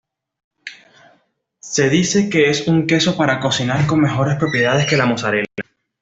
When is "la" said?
4.97-5.05